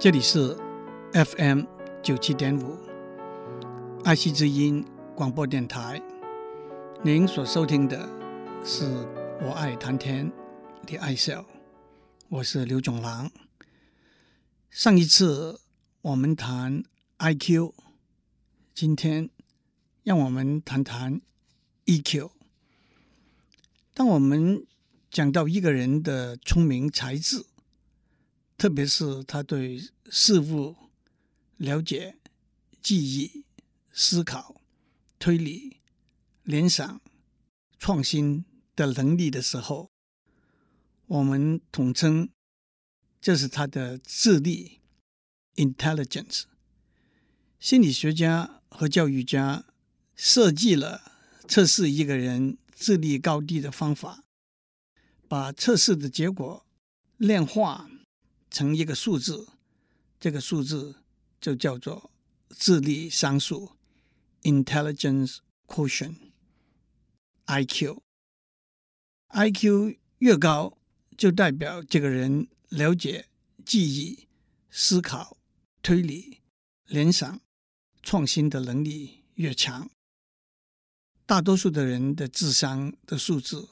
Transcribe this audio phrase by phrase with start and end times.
[0.00, 0.56] 这里是
[1.12, 1.64] FM
[2.04, 2.78] 九七点五
[4.04, 4.84] 爱惜之音
[5.16, 6.00] 广播电台。
[7.02, 8.08] 您所收听的
[8.64, 8.84] 是
[9.42, 10.30] 我爱谈天
[10.86, 11.44] 的爱笑，
[12.28, 13.28] 我是刘总郎。
[14.70, 15.58] 上一次
[16.02, 16.84] 我们谈
[17.18, 17.72] IQ，
[18.72, 19.28] 今天
[20.04, 21.20] 让我们谈谈
[21.86, 22.30] EQ。
[23.94, 24.64] 当我们
[25.10, 27.44] 讲到一个人的聪明才智，
[28.58, 29.80] 特别是他对
[30.10, 30.74] 事物
[31.58, 32.18] 了解、
[32.82, 33.44] 记忆、
[33.92, 34.60] 思考、
[35.20, 35.76] 推理、
[36.42, 37.00] 联想、
[37.78, 38.44] 创新
[38.74, 39.92] 的能力的时候，
[41.06, 42.30] 我们统称
[43.20, 44.80] 这是他的智力
[45.54, 46.42] （intelligence）。
[47.60, 49.66] 心理学家和教育家
[50.16, 51.12] 设计了
[51.46, 54.24] 测试一个人智力高低的方法，
[55.28, 56.66] 把测试的结果
[57.18, 57.88] 量化。
[58.50, 59.48] 成一个数字，
[60.18, 61.02] 这个数字
[61.40, 62.10] 就叫做
[62.50, 63.76] 智力商数
[64.42, 67.98] （intelligence quotient，IQ）。
[69.30, 70.78] IQ 越高，
[71.16, 73.28] 就代表这个人了解、
[73.64, 74.26] 记忆、
[74.70, 75.36] 思考、
[75.82, 76.40] 推理、
[76.86, 77.40] 联想、
[78.02, 79.90] 创新的能力越强。
[81.26, 83.68] 大多数的人的智商的数字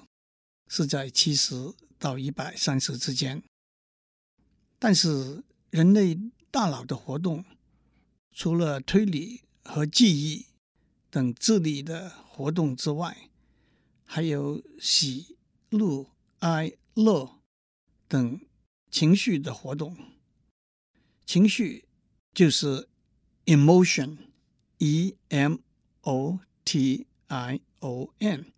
[0.68, 3.42] 是在七十到一百三十之间。
[4.78, 6.18] 但是，人类
[6.50, 7.44] 大脑的活动，
[8.30, 10.46] 除了推理和记忆
[11.10, 13.30] 等智力的活动之外，
[14.04, 15.38] 还有喜、
[15.70, 16.10] 怒、
[16.40, 17.40] 哀、乐
[18.06, 18.38] 等
[18.90, 19.96] 情绪的活动。
[21.24, 21.88] 情绪
[22.34, 22.86] 就是
[23.46, 25.56] emotion，e m
[26.02, 28.52] o t i o n。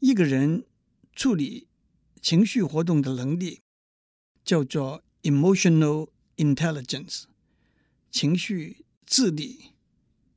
[0.00, 0.66] 一个人
[1.14, 1.66] 处理
[2.20, 3.62] 情绪活动的能力
[4.44, 5.02] 叫做。
[5.24, 7.24] Emotional intelligence，
[8.10, 9.70] 情绪智力。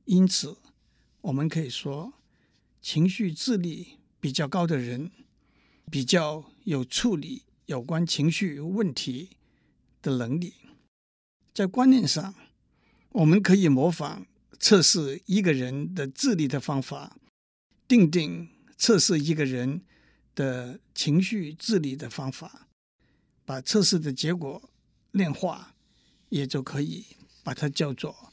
[0.06, 0.56] 因此，
[1.20, 2.14] 我们可以说，
[2.80, 5.10] 情绪智力比较高的人，
[5.90, 9.36] 比较有处理有关情绪问题
[10.00, 10.54] 的能力。
[11.52, 12.34] 在观念上，
[13.10, 14.26] 我们可以模仿
[14.58, 17.18] 测试一个人的智力的方法，
[17.86, 18.48] 定定
[18.78, 19.82] 测试一个人
[20.34, 22.66] 的情绪智力的方法，
[23.44, 24.70] 把测试的结果。
[25.18, 25.74] 量化，
[26.30, 27.04] 也就可以
[27.42, 28.32] 把它叫做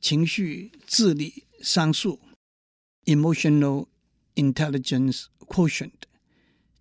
[0.00, 2.20] 情绪智力商数
[3.06, 3.86] （Emotional
[4.34, 5.92] Intelligence Quotient），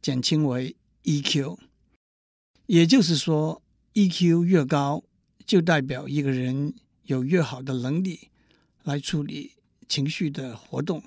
[0.01, 1.57] 简称为 EQ。
[2.65, 3.61] 也就是说
[3.93, 5.03] ，EQ 越高，
[5.45, 8.29] 就代表一个人有越好的能力
[8.83, 9.53] 来处理
[9.87, 11.03] 情绪的活动。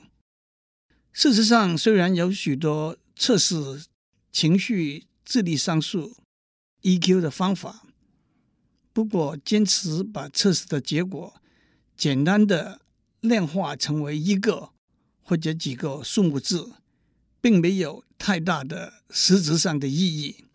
[1.12, 3.86] 事实上，虽然有许多测试
[4.30, 6.16] 情绪智力商数
[6.82, 7.82] EQ 的方法。
[8.96, 11.34] 不过，坚持把测试的结果
[11.98, 12.80] 简单的
[13.20, 14.70] 量化成为一个
[15.20, 16.72] 或者几个数目字，
[17.42, 20.46] 并没有太大的实质上的意义。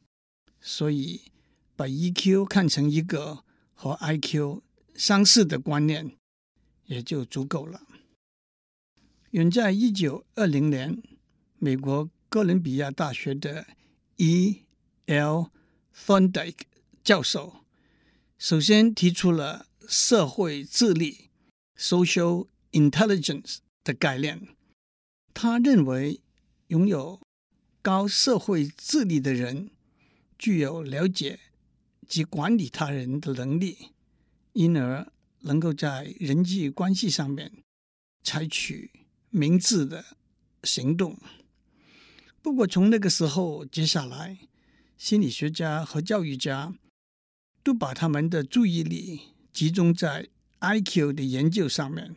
[0.60, 1.22] 所以，
[1.76, 3.44] 把 EQ 看成一个
[3.76, 4.64] 和 IQ
[4.96, 6.18] 相似的观念
[6.88, 7.84] 也就足够了。
[9.30, 11.00] 远在一九二零年，
[11.60, 13.68] 美国哥伦比亚大学的
[14.18, 15.52] E.L.
[15.96, 16.62] Thorndike
[17.04, 17.61] 教授。
[18.42, 21.30] 首先提出了社会智力
[21.78, 24.48] （social intelligence） 的概念。
[25.32, 26.20] 他认为，
[26.70, 27.22] 拥有
[27.84, 29.70] 高社会智力的人
[30.40, 31.40] 具有了解
[32.08, 33.90] 及管理他人的能力，
[34.54, 37.52] 因而能够在人际关系上面
[38.24, 38.90] 采取
[39.30, 40.04] 明智的
[40.64, 41.16] 行动。
[42.42, 44.40] 不过，从那个时候接下来，
[44.98, 46.74] 心理学家和教育家。
[47.64, 49.22] 都把他们的注意力
[49.54, 50.28] 集中在
[50.60, 52.16] IQ 的研究上面，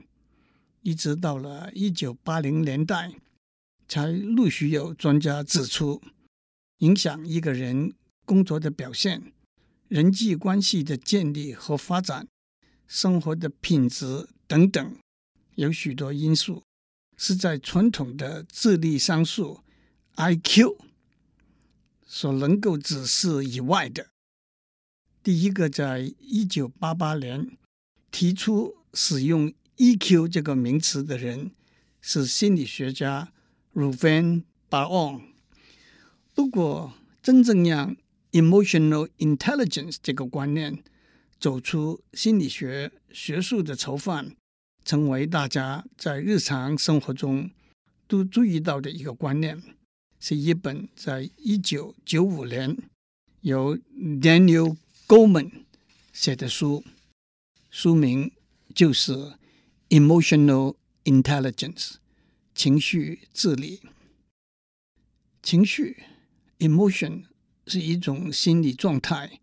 [0.83, 3.13] 一直到了一九八零年代，
[3.89, 6.03] 才陆续有专家指出，
[6.79, 7.93] 影响一个人
[8.25, 9.33] 工作的表现、
[9.89, 12.27] 人际关系的建立和发展、
[12.87, 14.97] 生活的品质等等，
[15.57, 16.63] 有许多因素
[17.17, 19.61] 是在传统的智力商数
[20.17, 20.79] IQ
[22.07, 24.14] 所能够指示以外的。
[25.25, 27.57] 第一个在一九八八年
[28.11, 31.51] 提出使用 EQ 这个名词的人
[32.03, 33.33] 是心理学家
[33.73, 35.23] Reuven Bar-On。
[36.35, 36.93] 不过，
[37.23, 37.97] 真正让
[38.33, 40.85] emotional intelligence 这个观念
[41.41, 44.37] 走出心理学学术的囚犯，
[44.85, 47.51] 成为大家在日常生活中
[48.07, 49.63] 都注意到的一个观念，
[50.21, 52.77] 是一本在一九九五年
[53.41, 53.79] 由
[54.21, 55.51] Daniel Goleman
[56.15, 56.83] 写的书，
[57.69, 58.33] 书名
[58.75, 59.13] 就是
[59.91, 61.75] 《Emotional Intelligence》
[62.55, 63.83] 情绪智力。
[65.43, 66.05] 情绪
[66.59, 67.25] （emotion）
[67.67, 69.41] 是一种心理状态，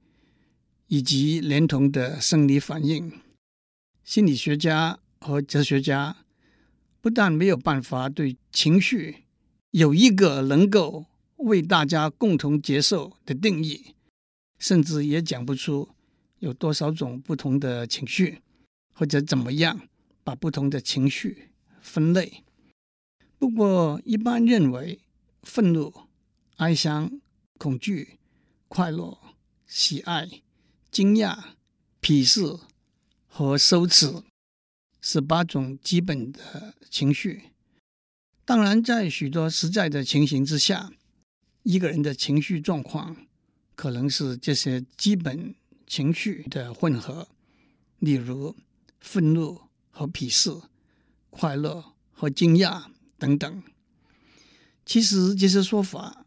[0.87, 3.21] 以及连同的生理反应。
[4.03, 6.25] 心理学家和哲学家
[7.01, 9.25] 不但没有办法对情绪
[9.69, 11.05] 有一个能够
[11.35, 13.93] 为大家共同接受的定义，
[14.61, 15.89] 甚至也讲不出
[16.39, 18.41] 有多少种不同的情绪，
[18.93, 19.89] 或者怎么样
[20.23, 21.49] 把不同的情绪
[21.81, 22.45] 分类。
[23.37, 25.01] 不过，一般认为。
[25.43, 25.91] 愤怒、
[26.57, 27.19] 哀伤、
[27.57, 28.19] 恐惧、
[28.67, 29.17] 快乐、
[29.65, 30.29] 喜爱、
[30.91, 31.55] 惊讶、
[31.99, 32.59] 鄙视
[33.25, 34.21] 和羞耻，
[35.01, 37.45] 是八种基本的情绪。
[38.45, 40.93] 当然，在许多实在的情形之下，
[41.63, 43.17] 一个人的情绪状况
[43.75, 45.55] 可能是这些基本
[45.87, 47.27] 情绪的混合，
[47.99, 48.55] 例如
[48.99, 50.51] 愤怒和鄙视、
[51.29, 52.85] 快乐和惊讶
[53.17, 53.63] 等等。
[54.85, 56.25] 其实这些说法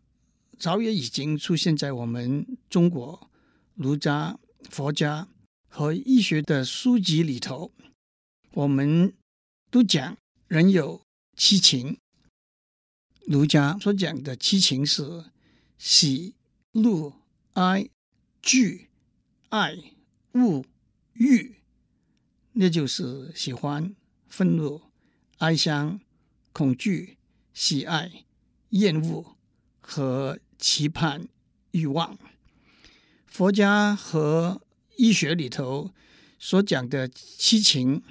[0.58, 3.30] 早也已经出现在我们中国
[3.74, 4.38] 儒家、
[4.70, 5.28] 佛家
[5.68, 7.72] 和医学的书籍里头。
[8.52, 9.12] 我们
[9.70, 11.02] 都讲人有
[11.36, 11.98] 七情，
[13.26, 15.24] 儒家所讲的七情是
[15.76, 16.34] 喜、
[16.72, 17.12] 怒、
[17.54, 17.88] 哀、
[18.40, 18.90] 惧、
[19.48, 19.76] 爱、
[20.32, 20.64] 恶、
[21.14, 21.56] 欲，
[22.52, 23.96] 那就是喜欢、
[24.28, 24.82] 愤怒、
[25.38, 25.98] 哀伤、
[26.52, 27.18] 恐惧、
[27.52, 28.24] 喜爱。
[28.70, 29.36] 厌恶
[29.80, 31.28] 和期盼
[31.70, 32.18] 欲望，
[33.24, 34.60] 佛家和
[34.96, 35.94] 医学里头
[36.40, 38.02] 所讲的七情，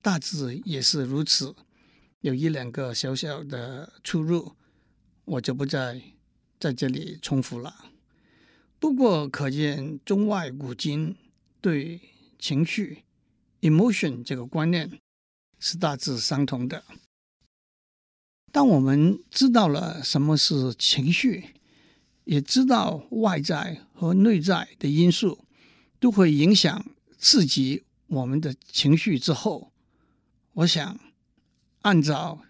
[0.00, 1.56] 大致也是如此，
[2.20, 4.54] 有一两个小小的出入，
[5.24, 6.00] 我就不再
[6.60, 7.91] 在这里重复了。
[8.82, 11.14] 不过，可见中外古今
[11.60, 12.00] 对
[12.36, 13.04] 情绪
[13.60, 14.98] （emotion） 这个观念
[15.60, 16.82] 是大致相同的。
[18.50, 21.54] 当我们知道了什么是情绪，
[22.24, 25.46] 也知道外在和内在的因素
[26.00, 26.84] 都会影响
[27.16, 29.72] 刺激我们的情绪之后，
[30.54, 30.98] 我想
[31.82, 32.42] 按照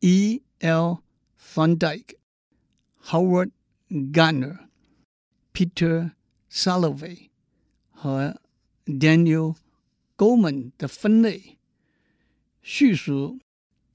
[0.00, 0.42] E.
[0.58, 0.98] L.
[1.54, 2.16] Thorndike、
[3.02, 3.52] Howard
[3.88, 4.68] Gardner、
[5.54, 6.10] Peter
[6.50, 7.30] Salovey
[7.90, 8.38] 和
[8.84, 9.56] Daniel
[10.18, 11.56] Goleman 的分类，
[12.60, 13.38] 叙述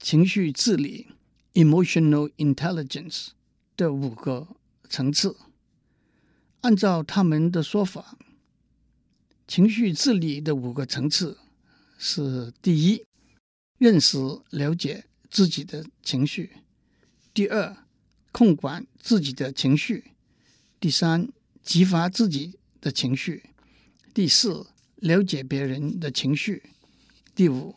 [0.00, 1.08] 情绪智力。
[1.52, 3.30] Emotional intelligence
[3.76, 4.46] 的五个
[4.88, 5.36] 层次，
[6.60, 8.16] 按照他们的说法，
[9.48, 11.38] 情绪智力的五个层次
[11.98, 13.04] 是：第一，
[13.78, 14.16] 认识
[14.50, 16.50] 了解自己的情绪；
[17.34, 17.76] 第二，
[18.30, 20.12] 控管自己的情绪；
[20.78, 21.28] 第三，
[21.62, 23.42] 激发自己的情绪；
[24.12, 24.66] 第四，
[24.96, 26.60] 了解别人的情绪；
[27.34, 27.76] 第五，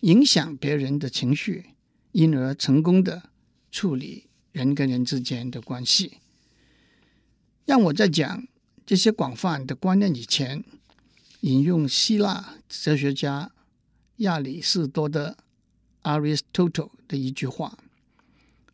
[0.00, 1.66] 影响别人的情绪。
[2.14, 3.30] 因而成功的
[3.72, 6.18] 处理人跟人之间的关系。
[7.64, 8.46] 让我在讲
[8.86, 10.62] 这些广泛的观念以前，
[11.40, 13.50] 引用希腊哲学家
[14.18, 15.36] 亚里士多德
[16.04, 17.76] （Aristotle） 的一句话。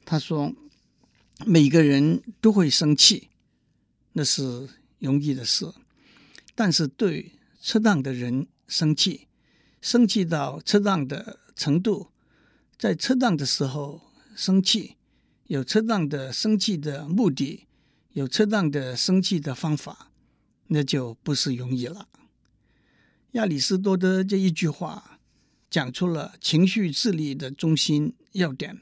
[0.04, 0.52] 他说
[1.46, 3.29] ：“每个人都会生气，
[4.20, 4.68] 那是
[4.98, 5.66] 容易的事。
[6.54, 9.28] 但是对适当的人生气，
[9.80, 12.10] 生气到适当的程度。”
[12.76, 14.02] 在适当的时候
[14.36, 14.96] 生气，
[15.46, 17.66] 有适当的生气的目的，
[18.12, 20.10] 有适当的生气的方法，
[20.66, 22.06] 那就不是容易了。
[23.32, 25.18] 亚里士多德这一句话
[25.70, 28.78] 讲出了情绪智力的中心要点：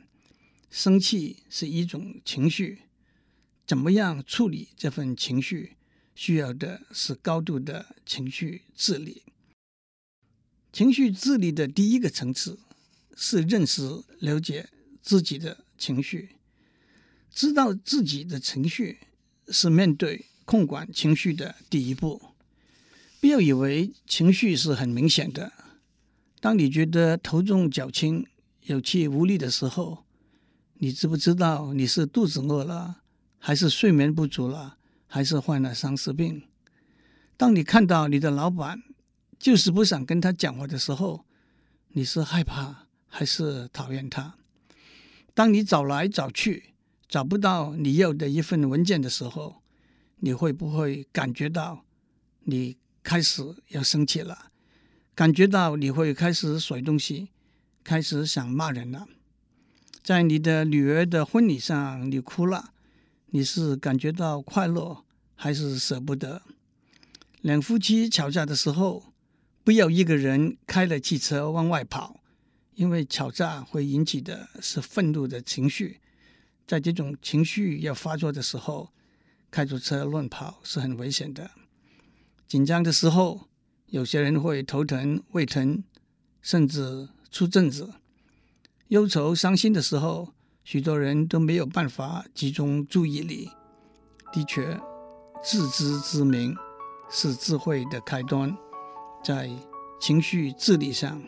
[0.68, 2.80] 生气是一种情绪，
[3.68, 5.76] 怎么样处理这份情绪，
[6.16, 9.22] 需要的是高度的情绪智力。
[10.72, 12.58] 情绪智力的第一个层次。
[13.20, 13.82] 是认识、
[14.20, 14.68] 了解
[15.02, 16.36] 自己的情绪，
[17.32, 19.00] 知道自己的情绪
[19.48, 22.22] 是面对、控管情绪的第一步。
[23.20, 25.52] 不要以为情绪是很明显的。
[26.38, 28.24] 当你觉得头重脚轻、
[28.66, 30.04] 有气无力的时候，
[30.74, 32.97] 你知不知道你是肚子饿了，
[33.38, 36.42] 还是睡眠不足了，还是患了丧尸病？
[37.36, 38.82] 当你看到你的老板
[39.38, 41.24] 就是不想跟他讲话的时候，
[41.90, 44.34] 你是害怕，还是讨厌他。
[45.34, 46.74] 当你找来找去
[47.08, 49.62] 找不到你要的一份文件的时候，
[50.16, 51.84] 你会不会感觉到
[52.40, 54.50] 你开始要生气了？
[55.14, 57.28] 感觉到你会开始甩东西，
[57.84, 59.06] 开始想骂人了？
[60.02, 62.72] 在你的女儿的婚礼上，你哭了，
[63.30, 65.04] 你是感觉到快乐
[65.34, 66.42] 还是舍不得？
[67.42, 69.12] 两夫妻吵架的时候，
[69.62, 72.20] 不要一个人开了汽车往外跑，
[72.74, 76.00] 因为吵架会引起的是愤怒的情绪，
[76.66, 78.92] 在这种情绪要发作的时候，
[79.50, 81.50] 开着车乱跑是很危险的。
[82.46, 83.48] 紧张的时候，
[83.88, 85.84] 有些人会头疼、胃疼，
[86.40, 87.92] 甚至出疹子。
[88.88, 90.32] 忧愁、伤心的时候，
[90.70, 93.48] 许多人都没有办法集中注意力。
[94.30, 94.78] 的确，
[95.42, 96.54] 自知之明
[97.08, 98.54] 是智慧的开端，
[99.24, 99.48] 在
[99.98, 101.22] 情绪治理上，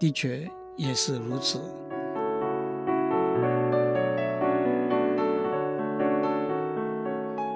[0.00, 1.60] 的确也是如此。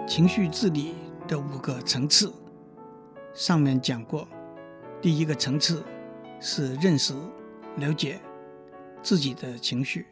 [0.07, 0.95] 情绪治理
[1.27, 2.33] 的五个层次，
[3.35, 4.29] 上面讲过。
[5.03, 5.83] 第一个层次
[6.39, 7.13] 是认识、
[7.79, 8.21] 了解
[9.03, 10.07] 自己的情绪，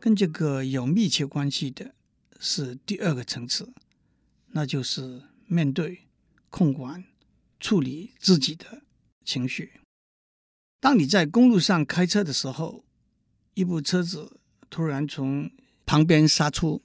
[0.00, 1.94] 跟这个有密切关系的
[2.38, 3.72] 是第二个层次，
[4.48, 6.06] 那就是面对、
[6.50, 7.04] 控管、
[7.58, 8.82] 处理自己的
[9.24, 9.80] 情绪。
[10.80, 12.84] 当你在公路上开车的时候，
[13.54, 14.38] 一部车子
[14.70, 15.50] 突然从
[15.84, 16.80] 旁边杀出，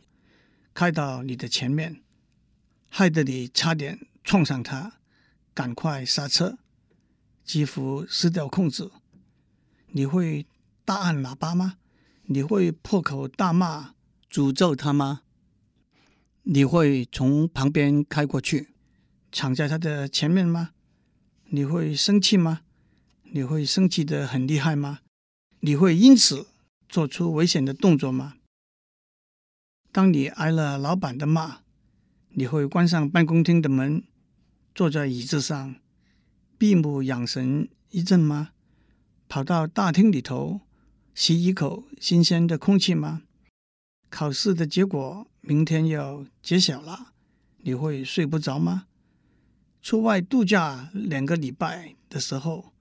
[0.73, 2.01] 开到你的前面，
[2.89, 4.99] 害得你差点撞上它，
[5.53, 6.57] 赶快刹车，
[7.43, 8.89] 几乎失掉控制。
[9.89, 10.47] 你会
[10.83, 11.77] 大按喇叭吗？
[12.33, 13.93] 你会破口大骂、
[14.27, 15.21] 诅咒他吗？
[16.41, 18.73] 你会从旁边开过去，
[19.31, 20.71] 抢在他的前面吗？
[21.49, 22.61] 你会生气吗？
[23.33, 25.01] 你会生气的很厉害吗？
[25.59, 26.47] 你会因此
[26.89, 28.33] 做出危险的动作吗？
[29.91, 31.59] 当你挨了老板的骂，
[32.29, 34.03] 你会关上办公厅的门，
[34.73, 35.75] 坐在椅子上，
[36.57, 38.53] 闭目养神一阵吗？
[39.29, 40.61] 跑到大厅里头
[41.15, 43.21] 吸一口新鲜的空气吗？
[44.09, 47.13] 考试的结果明天要揭晓了，
[47.59, 48.85] 你会睡不着吗？
[49.81, 52.73] 出外度假两个礼拜的时候，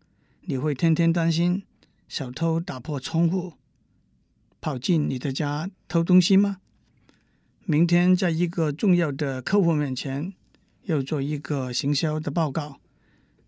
[0.43, 1.63] 你会天天担心
[2.09, 3.55] 小偷打破窗户
[4.61, 6.59] 跑进你的家偷东西吗？
[7.65, 10.33] 明天在一个重要的客户面前
[10.85, 12.81] 要做一个行销的报告，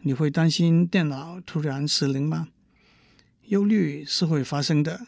[0.00, 2.48] 你会担心电脑突然失灵吗？
[3.48, 5.06] 忧虑是会发生的，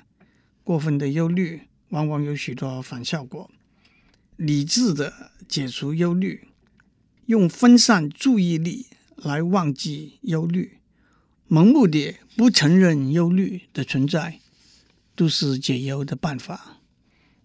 [0.63, 3.51] 过分的忧虑往往有许多反效果。
[4.37, 6.49] 理智的解除忧虑，
[7.27, 10.79] 用分散注意力来忘记忧虑。
[11.49, 14.41] 盲目的不承认忧虑的存在，
[15.15, 16.83] 都是解忧的办法。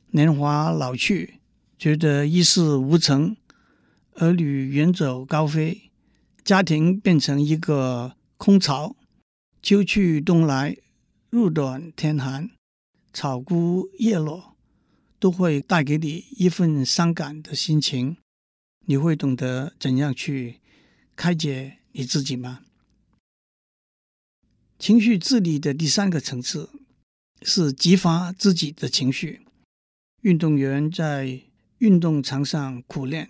[0.09, 1.35] 年华老去，
[1.77, 3.37] 觉得一事无成，
[4.15, 5.91] 儿女远走高飞，
[6.43, 8.97] 家庭变成一个空巢。
[9.61, 10.75] 秋去冬来，
[11.29, 12.49] 日短天寒，
[13.13, 14.55] 草枯叶落，
[15.19, 18.17] 都会带给你一份伤感的心情。
[18.87, 20.59] 你会懂得怎样去
[21.15, 22.61] 开解你自己吗？
[24.79, 26.71] 情绪治理的第三个层次
[27.43, 29.41] 是激发自己的情绪。
[30.21, 31.39] 运动员在
[31.77, 33.29] 运动场上苦练，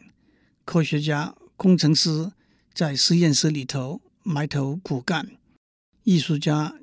[0.64, 2.32] 科学家、工程师
[2.74, 5.30] 在实验室里头埋头苦干，
[6.04, 6.80] 艺术家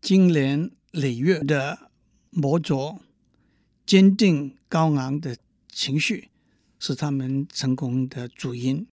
[0.00, 1.90] 经年累月的
[2.30, 2.98] 磨琢，
[3.84, 5.36] 坚定高昂的
[5.70, 6.28] 情绪
[6.78, 8.86] 是他们成功的主因。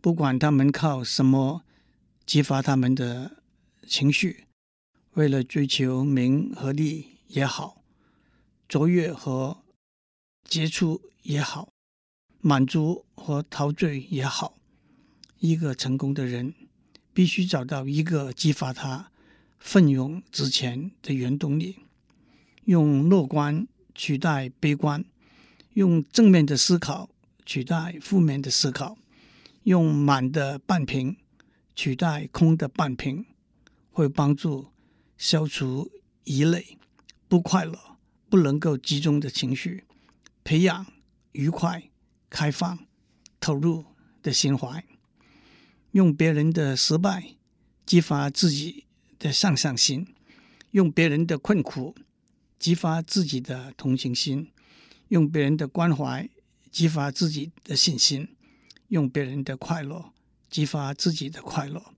[0.00, 1.64] 不管他们靠什么
[2.24, 3.36] 激发他们的。
[3.90, 4.44] 情绪，
[5.14, 7.82] 为了追求名和利也好，
[8.68, 9.62] 卓越和
[10.44, 11.70] 杰出也好，
[12.42, 14.58] 满足和陶醉也好，
[15.38, 16.52] 一个成功的人
[17.18, 19.10] 必须找到一个激发他
[19.58, 21.80] 奋勇直前的原动力，
[22.66, 25.04] 用乐观取代悲观，
[25.72, 27.10] 用正面的思考
[27.44, 28.96] 取代负面的思考，
[29.64, 31.16] 用满的半瓶
[31.74, 33.26] 取代空的半瓶。
[33.90, 34.68] 会帮助
[35.16, 35.90] 消除
[36.22, 36.78] 疑虑、
[37.26, 37.76] 不快乐、
[38.30, 39.82] 不能够集中的情绪，
[40.44, 40.86] 培养
[41.32, 41.90] 愉快、
[42.30, 42.78] 开放、
[43.40, 43.84] 投入
[44.22, 44.84] 的心怀。
[45.92, 47.34] 用别人的失败
[47.84, 48.84] 激发自己
[49.18, 50.14] 的上进心，
[50.72, 51.94] 用别人的困苦
[52.58, 54.50] 激发自己的同情心，
[55.08, 56.28] 用别人的关怀
[56.70, 58.28] 激发自己的信心，
[58.88, 60.12] 用别人的快乐
[60.50, 61.94] 激发自己的快乐。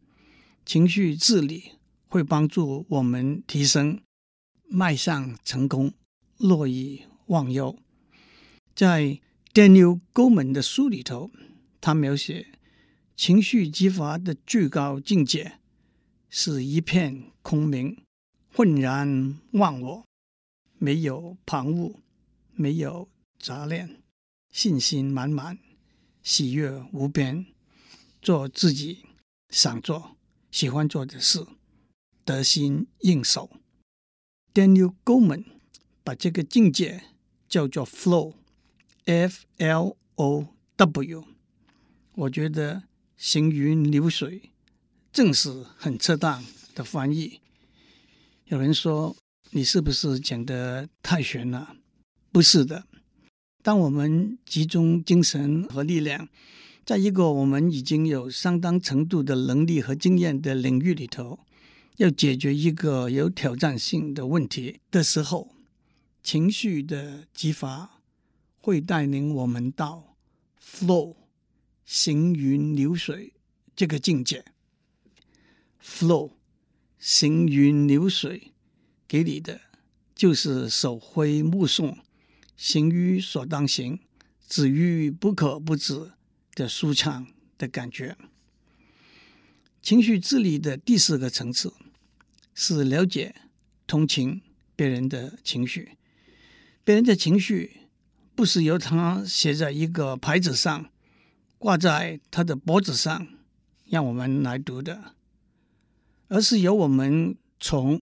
[0.65, 1.73] 情绪治理。
[2.13, 4.01] 会帮助我们提升，
[4.67, 5.93] 迈向成功，
[6.39, 7.79] 乐以忘忧。
[8.75, 9.21] 在
[9.55, 11.31] Daniel Goleman 的书里头，
[11.81, 12.49] 他描写
[13.21, 15.59] 情绪激发的最高境界
[16.31, 18.03] 是一片空明，
[18.51, 20.07] 浑然忘我，
[20.79, 21.97] 没有旁骛，
[22.55, 24.01] 没有杂念，
[24.51, 25.59] 信心满满，
[26.23, 27.45] 喜悦无边，
[28.23, 29.05] 做自己
[29.51, 30.17] 想做、
[30.51, 31.47] 喜欢做的事，
[32.25, 33.51] 得心应手。
[34.55, 35.45] Daniel Goleman
[36.03, 37.03] 把这个境界
[37.47, 41.27] 叫做 flow，F L O W。
[42.15, 42.85] 我觉得
[43.23, 44.51] 行云流水
[45.13, 46.43] 正是很恰当
[46.75, 47.41] 的翻译。
[48.47, 49.15] 有人说，
[49.51, 51.77] 你是不是讲得太玄了？
[52.33, 52.87] 不是的。
[53.63, 56.31] 当我们集中精神和力量，
[56.87, 61.41] 在一个我们已经有相当程度的能力和经验的领域里头，
[61.99, 65.55] 要解决一个有挑战性的问题的时候，
[66.23, 68.01] 情绪的激发
[68.63, 70.17] 会带领我们到
[70.59, 71.17] flow
[71.93, 73.33] 行云流水
[73.75, 74.45] 这个境界。
[75.83, 76.35] flow
[77.01, 78.53] 行云流水
[79.09, 79.61] 给你的
[80.15, 81.99] 就是手挥目送，
[82.57, 83.99] 行于所当行，
[84.49, 86.13] 止于不可不止。
[86.55, 88.17] 的舒畅的感觉。
[89.81, 91.73] 情绪治理的第四个层次
[92.55, 93.35] 是了解、
[93.87, 94.43] 同情
[94.77, 95.97] 别人的情绪。
[96.85, 97.89] 别人的情绪
[98.35, 100.91] 不是由他写在一个牌子上，
[101.61, 103.29] 挂在他的脖子上，
[103.85, 105.13] 让我们来读的，
[106.29, 108.01] 而是由我们从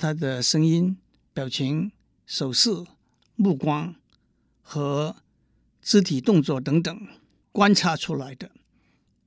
[0.00, 0.96] 他的声音、
[1.34, 1.92] 表情、
[2.24, 2.70] 手势、
[3.36, 3.94] 目光
[4.62, 5.16] 和
[5.82, 7.06] 肢体动作等等。
[7.52, 8.50] 观察出来的。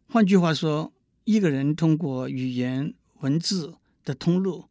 [0.09, 0.91] 换句话说，
[1.25, 4.65] 一个人通过语言文字的通路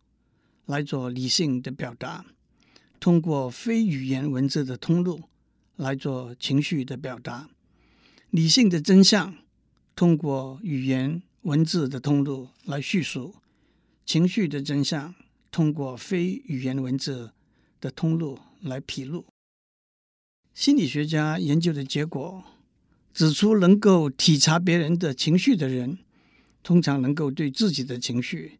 [0.64, 2.26] 来做理性的表达，
[2.98, 5.22] 通过非语言文字的通路
[5.76, 7.48] 来做情绪的表达。
[8.36, 9.34] 理性的真相
[9.94, 13.36] 通过语言文字的通路来叙述，
[14.04, 15.14] 情绪的真相
[15.50, 17.32] 通过非语言文字
[17.80, 19.24] 的通路来披露。
[20.52, 22.44] 心理学家研究的结果。
[23.14, 26.00] 指出，能够体察别人的情绪的人，
[26.62, 28.58] 通常能够对自己的情绪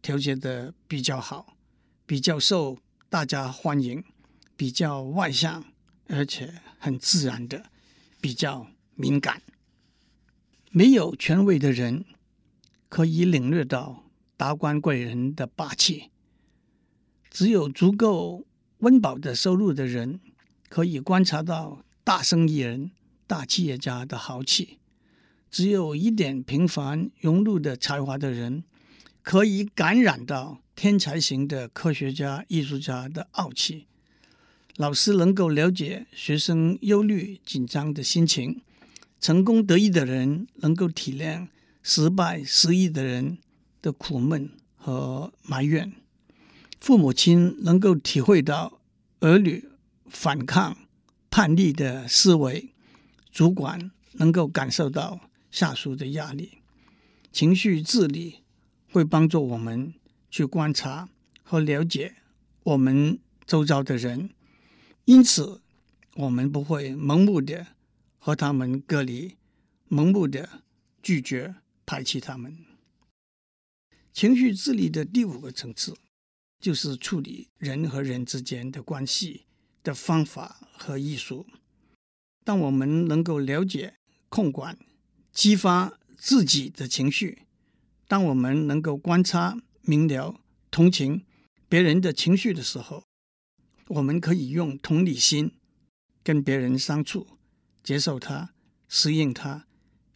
[0.00, 1.56] 调节得比较好，
[2.06, 4.04] 比较受大家欢迎，
[4.56, 5.64] 比较外向，
[6.06, 7.68] 而且很自然的
[8.20, 9.42] 比较敏感。
[10.70, 12.04] 没有权威的人
[12.88, 14.04] 可以领略到
[14.36, 16.10] 达官贵人的霸气，
[17.30, 18.44] 只有足够
[18.78, 20.20] 温饱的收入的人
[20.68, 22.90] 可以观察到大生意人。
[23.26, 24.80] 大企业家的豪气，
[25.52, 28.64] 只有一点平凡庸碌的才华的人，
[29.22, 33.86] 可以感染到天才型的科学家、艺术家的傲气。
[34.74, 38.60] 老师能够了解学生忧虑紧张的心情，
[39.20, 41.48] 成功得意的人能够体谅
[41.82, 43.38] 失败失意的人
[43.82, 45.92] 的苦闷和埋怨。
[46.78, 48.80] 父母亲能够体会到
[49.20, 49.68] 儿女
[50.08, 50.76] 反抗
[51.30, 52.70] 叛逆的思维。
[53.30, 55.20] 主管能够感受到
[55.52, 56.58] 下属的压力，
[57.30, 58.38] 情绪治理
[58.90, 59.94] 会帮助我们
[60.32, 61.08] 去观察
[61.44, 62.16] 和了解
[62.64, 64.30] 我们周遭的人，
[65.04, 65.60] 因此
[66.16, 67.68] 我们不会盲目的
[68.20, 69.36] 和他们隔离，
[69.88, 70.62] 盲目的
[71.02, 71.56] 拒绝
[71.86, 72.56] 排斥他们。
[74.12, 75.96] 情绪治理的第五个层次
[76.60, 79.46] 就是处理人和人之间的关系
[79.82, 81.46] 的方法和艺术。
[82.44, 83.94] 当我们能够了解、
[84.28, 84.78] 控管、
[85.32, 87.46] 激发自己的情绪；
[88.06, 90.38] 当我们能够观察、明了、
[90.70, 91.24] 同情
[91.68, 93.04] 别人的情绪的时候，
[93.88, 95.52] 我们可以用同理心
[96.22, 97.26] 跟别人相处，
[97.82, 98.52] 接受他、
[98.88, 99.66] 适应他、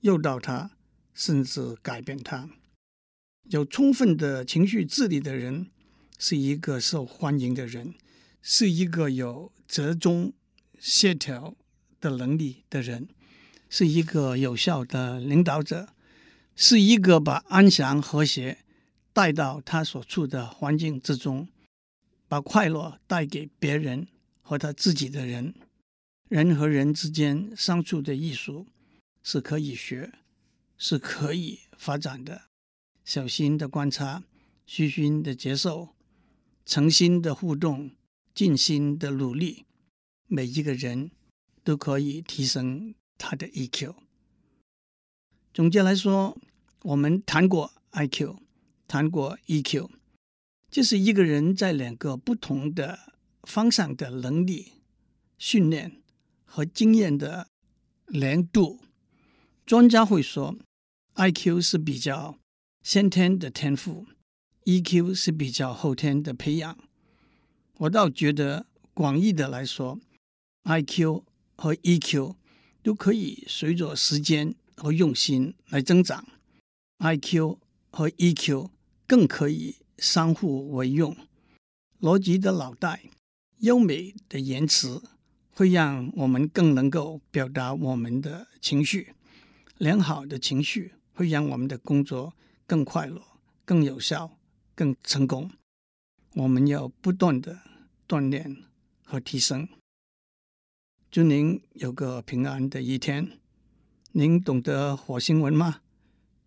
[0.00, 0.70] 诱导他，
[1.12, 2.48] 甚至改变他。
[3.44, 5.70] 有充分的情绪治理的人，
[6.18, 7.94] 是一个受欢迎的人，
[8.40, 10.32] 是一个有折中、
[10.78, 11.56] 协调。
[12.00, 13.08] 的能力的人，
[13.70, 15.88] 是一个有效的领导者，
[16.54, 18.58] 是一个把安详和谐
[19.14, 21.48] 带到他所处的环境之中，
[22.28, 24.06] 把快乐带给别人
[24.42, 25.54] 和他自己的人。
[26.34, 28.66] 人和人之间相处的艺术
[29.22, 30.12] 是可以学，
[30.76, 32.46] 是可以发展的。
[33.04, 34.24] 小心的观察，
[34.66, 35.90] 虚心的接受，
[36.66, 37.92] 诚心的互动，
[38.34, 39.64] 尽心的努力，
[40.26, 41.12] 每一个人。
[41.62, 43.94] 都可以提升他的 EQ。
[45.54, 46.36] 总结来说，
[46.82, 48.36] 我们谈过 IQ，
[48.86, 49.88] 谈过 EQ，
[50.70, 54.72] 就是一个人在两个不同的方向的能力
[55.38, 56.02] 训练
[56.54, 57.48] 和经验的
[58.06, 58.80] 连度。
[59.66, 60.56] 专家会说
[61.16, 62.38] ，IQ 是比较
[62.82, 64.06] 先天的天赋
[64.66, 66.78] ，EQ 是比较后天的培养。
[67.78, 69.98] 我倒觉得广义的来说
[70.64, 71.24] ，IQ。
[71.56, 72.34] 和 EQ
[72.82, 76.26] 都可以随着时间和用心来增长
[76.98, 77.58] ，IQ
[77.90, 78.70] 和 EQ
[79.06, 81.16] 更可以相互为用。
[82.00, 83.04] 逻辑的脑袋、
[83.58, 85.02] 优美的言辞，
[85.54, 89.14] 会让我们更能够表达我们的情绪。
[89.78, 92.34] 良好的情绪会让我们的工作
[92.66, 93.22] 更快乐、
[93.64, 94.38] 更有效、
[94.74, 95.50] 更成功。
[96.34, 97.60] 我们要不断的
[98.08, 98.56] 锻炼
[99.04, 99.68] 和提升。
[101.10, 103.38] 祝您有个平安的一天。
[104.12, 105.80] 您懂得火星文吗？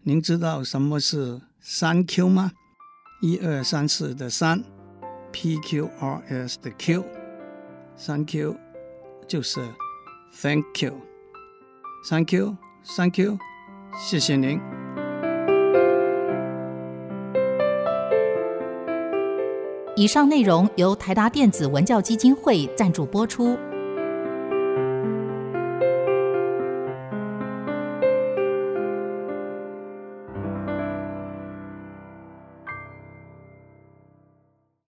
[0.03, 2.51] 您知道什么是三 Q 吗？
[3.21, 4.63] 一二三四的三
[5.31, 7.05] ，P Q R S 的 Q，
[7.97, 8.57] 三 Q
[9.27, 9.59] 就是
[10.41, 13.37] Thank you，Thank you，Thank you，
[13.99, 14.59] 谢谢您。
[19.95, 23.57] 以上内容由台达电子文教基金会赞助播出。